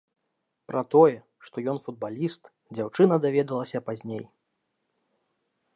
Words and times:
Пра 0.69 0.81
тое, 0.93 1.17
што 1.49 1.57
ён 1.73 1.77
футбаліст, 1.85 2.43
дзяўчына 2.77 3.15
даведалася 3.27 3.79
пазней. 3.91 4.25